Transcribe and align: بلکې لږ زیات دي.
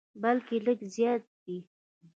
بلکې 0.21 0.55
لږ 0.65 0.79
زیات 0.95 1.23
دي. 1.43 1.57